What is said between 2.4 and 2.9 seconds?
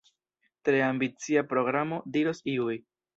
iuj.